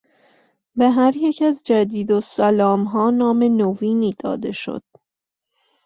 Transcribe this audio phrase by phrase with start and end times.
[0.75, 4.83] به هریک از جدیدالسلامها نام نوینی داده شد.